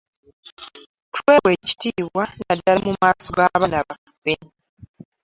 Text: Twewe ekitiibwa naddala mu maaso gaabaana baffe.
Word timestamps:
Twewe 1.15 1.51
ekitiibwa 1.57 2.23
naddala 2.45 2.79
mu 2.85 2.91
maaso 3.01 3.29
gaabaana 3.37 3.79
baffe. 3.87 4.33